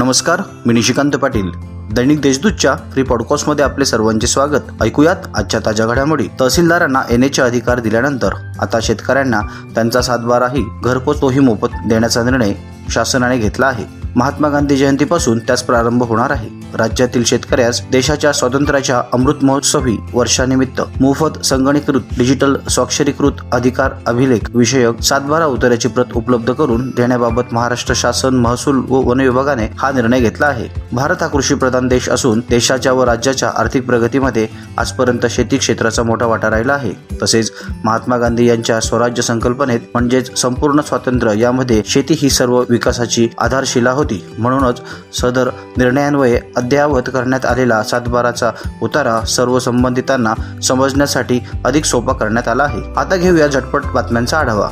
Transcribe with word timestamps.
नमस्कार 0.00 0.42
मी 0.66 0.74
निशिकांत 0.74 1.12
पाटील. 1.12 1.50
दैनिक 1.92 2.20
देशदूतच्या 2.20 2.74
फ्री 2.92 3.02
पॉडकास्टमध्ये 3.02 3.64
आपले 3.64 3.84
सर्वांचे 3.84 4.26
स्वागत. 4.26 4.82
ऐकूयात 4.82 5.16
आजच्या 5.34 5.60
ताज्या 5.66 5.86
घडामोडी. 5.86 6.28
तहसीलदारांना 6.40 7.02
एन 7.10 7.24
एचे 7.24 7.42
अधिकार 7.42 7.80
दिल्यानंतर 7.80 8.28
आता 8.60 8.78
शेतकऱ्यांना 8.82 9.40
त्यांचा 9.74 10.02
सातबाराही 10.02 10.64
घरपोच 10.84 11.20
तोही 11.20 11.40
मोफत 11.40 11.68
देण्याचा 11.88 12.22
निर्णय 12.22 12.52
शासनाने 12.90 13.38
घेतला 13.38 13.66
आहे. 13.66 13.84
महात्मा 14.16 14.48
गांधी 14.48 14.76
जयंतीपासून 14.76 15.38
त्यास 15.38 15.62
प्रारंभ 15.62 16.02
होणार 16.02 16.30
आहे. 16.30 16.48
राज्यातील 16.74 17.24
शेतकऱ्यास 17.24 17.82
देशाच्या 17.92 18.32
स्वातंत्र्याच्या 18.32 19.02
अमृत 19.12 19.34
महोत्सवी 19.42 19.96
वर्षानिमित्त 20.14 20.80
मोफत 21.00 21.44
संगणीकृत 21.44 22.00
डिजिटल 22.18 22.56
स्वाक्षरीकृत 22.70 23.32
अधिकार 23.52 23.90
अभिलेख 24.06 24.50
विषयक 24.54 25.00
सातबारा 25.00 25.46
उतार्याची 25.46 25.88
प्रत 25.88 26.04
उपलब्ध 26.14 26.52
करून 26.52 26.88
देण्याबाबत 26.96 27.42
महाराष्ट्र 27.52 27.94
शासन 27.96 28.34
महसूल 28.34 28.82
व 28.88 28.94
वन 28.94 29.20
विभागाने 29.20 29.66
हा 29.78 29.90
निर्णय 29.90 30.20
घेतला 30.20 30.46
आहे. 30.46 30.68
भारत 30.92 31.16
हा 31.20 31.26
कृषी 31.26 31.54
प्रधान 31.54 31.88
देश 31.88 32.08
असून 32.08 32.40
देशाच्या 32.50 32.92
व 32.92 33.04
राज्याच्या 33.04 33.50
आर्थिक 33.56 33.86
प्रगतीमध्ये 33.86 34.48
आजपर्यंत 34.78 35.26
शेती 35.26 35.56
क्षेत्राचा 35.56 36.02
मोठा 36.02 36.26
वाटा 36.26 36.50
राहिला 36.50 36.72
आहे. 36.72 36.92
तसेच 37.22 37.52
महात्मा 37.84 38.16
गांधी 38.16 38.48
यांच्या 38.48 38.80
स्वराज्य 38.80 39.22
संकल्पनेत 39.22 39.80
म्हणजेच 39.94 40.38
संपूर्ण 40.38 40.80
स्वातंत्र्य 40.80 41.40
यामध्ये 41.40 41.82
शेती 41.86 42.14
ही 42.18 42.30
सर्व 42.30 42.62
विकासाची 42.68 43.28
आधारशिला 43.38 43.90
होती. 43.90 44.24
म्हणूनच 44.38 44.80
सदर 45.12 45.50
निर्णयान्वये 45.76 46.40
अद्ययावत 46.60 47.02
करण्यात 47.06 47.46
आलेला 47.46 47.82
सातबाराचा 47.82 48.50
उतारा 48.82 49.20
सर्व 49.20 49.58
संबंधितांना 49.58 50.34
समजण्यासाठी 50.60 51.40
अधिक 51.64 51.84
सोपा 51.84 52.12
करण्यात 52.12 52.48
आला 52.48 52.62
आहे. 52.62 52.82
आता 52.96 53.16
घेऊया 53.16 53.46
झटपट 53.46 53.84
बातम्यांचा 53.84 54.38
आढावा. 54.38 54.68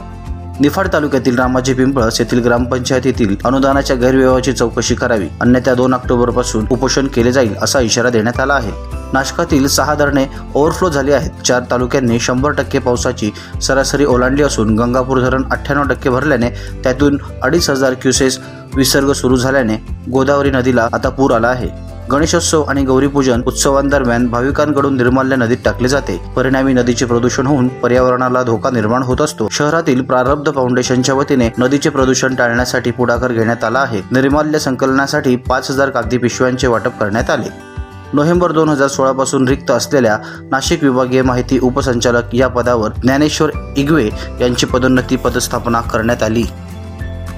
निफाड 0.61 0.89
तालुक्यातील 0.93 1.39
रामाजी 1.39 1.75
पिंपळस 1.75 2.21
येथील 2.21 2.43
ग्रामपंचायतीतील 2.45 3.37
अनुदानाच्या 3.45 3.97
गैरव्यवहाराची 3.97 4.53
चौकशी 4.53 4.95
करावी. 4.95 5.29
अन्यथा 5.41 5.75
दोन 5.75 5.95
ऑक्टोबरपासून 5.95 6.67
उपोषण 6.71 7.07
केले 7.07 7.33
जाईल 7.33 7.55
असा 7.63 7.81
इशारा 7.81 8.11
देण्यात 8.11 8.41
आला 8.41 8.55
आहे. 8.55 8.98
नाशकातील 9.13 9.67
सहा 9.67 9.95
धरणे 9.95 10.27
ओव्हरफ्लो 10.55 10.89
झाली 10.89 11.13
आहेत. 11.13 11.31
चार 11.45 11.63
तालुक्यांनी 11.71 12.21
शंभर 12.21 12.51
टक्के 12.51 12.79
पावसाची 12.79 13.31
सरासरी 13.63 14.05
ओलांडली 14.05 14.43
असून 14.43 14.75
गंगापूर 14.79 15.21
धरण 15.21 15.43
अठ्ठ्याण्णव 15.51 15.89
टक्के 15.89 16.11
भरल्याने 16.11 16.51
त्यातून 16.85 17.19
अडीच 17.43 17.71
हजार 17.71 17.95
क्युसेस 18.03 18.39
विसर्ग 18.75 19.13
सुरू 19.13 19.37
झाल्याने 19.37 19.77
गोदावरी 20.13 20.51
नदीला 20.51 20.89
आता 20.93 21.09
पूर 21.09 21.33
आला 21.33 21.49
आहे. 21.49 21.69
गणेशोत्सव 22.11 22.63
आणि 22.63 22.83
गौरीपूजन 22.85 23.43
उत्सवांदरम्यान 23.47 24.27
भाविकांकडून 24.27 24.97
निर्माल्य 24.97 25.37
नदीत 25.37 25.57
टाकले 25.65 25.89
जाते. 25.89 26.21
परिणामी 26.37 26.73
नदीचे 26.73 27.05
प्रदूषण 27.05 27.47
होऊन 27.47 27.69
पर्यावरणाला 27.69 28.43
धोका 28.43 28.71
निर्माण 28.71 29.03
होत 29.03 29.21
असतो. 29.21 29.49
शहरातील 29.51 30.03
प्रारब्ध 30.03 30.55
फाउंडेशनच्या 30.55 31.15
वतीने 31.15 31.51
नदीचे 31.59 31.91
प्रदूषण 31.91 32.35
टाळण्यासाठी 32.35 32.91
पुढाकार 32.91 33.33
घेण्यात 33.33 33.65
आला 33.65 33.79
आहे. 33.79 34.03
निर्माल्य 34.13 34.59
संकलनासाठी 34.59 35.37
पाच 35.37 35.71
हजार 35.71 35.91
कागदी 35.91 36.19
पिशव्यांचे 36.19 36.67
वाटप 36.67 36.99
करण्यात 37.01 37.31
आले. 37.31 37.68
नोव्हेंबर 38.13 38.53
दोन 38.53 38.69
हजार 38.69 38.89
सोळा 38.89 39.13
पासून 39.13 39.49
रिक्त 39.49 39.71
असलेल्या 39.71 40.19
नाशिक 40.51 40.83
विभागीय 40.83 41.23
माहिती 41.23 41.59
उपसंचालक 41.59 42.35
या 42.35 42.49
पदावर 42.49 42.91
ज्ञानेश्वर 43.03 43.51
इगवे 43.77 44.11
यांची 44.41 44.67
पदोन्नती 44.67 45.17
पदस्थापना 45.17 45.81
करण्यात 45.81 46.23
आली. 46.23 46.45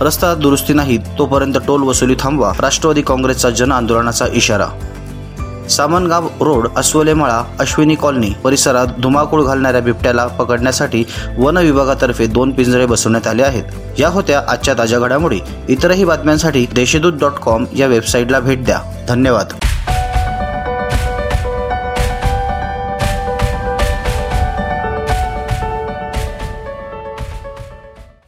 रस्ता 0.01 0.35
दुरुस्ती 0.35 0.73
नाही 0.73 0.97
तोपर्यंत 0.97 1.55
टोल 1.67 1.83
वसुली 1.83 2.15
थांबवा 2.21 2.53
राष्ट्रवादी 2.61 3.03
काँग्रेसचा 3.03 3.51
जन 3.51 3.73
आंदोलनाचा 3.73 4.27
इशारा. 4.33 4.67
सामनगाव 5.71 6.29
रोड 6.41 6.69
अस्वलेमाळा 6.77 7.43
अश्विनी 7.61 7.95
कॉलनी 7.95 8.31
परिसरात 8.45 8.87
धुमाकूळ 9.03 9.43
घालणाऱ्या 9.43 9.81
बिबट्याला 9.81 10.27
पकडण्यासाठी 10.27 11.05
वन 11.39 11.57
विभागातर्फे 11.57 12.27
दोन 12.27 12.51
पिंजरे 12.51 12.87
बसवण्यात 12.87 13.27
आले 13.27 13.43
आहेत. 13.43 13.65
या 13.99 14.09
होत्या 14.09 14.43
आजच्या 14.49 14.75
ताज्या 14.75 14.99
घडामोडी. 14.99 15.41
इतरही 15.69 16.05
बातम्यांसाठी 16.05 16.67
देशदूत 16.75 17.13
डॉट 17.13 17.33
कॉम 17.33 17.65
या 17.77 17.87
वेबसाईटला 17.87 18.41
भेट 18.41 18.65
द्या. 18.65 18.79
धन्यवाद. 19.09 19.60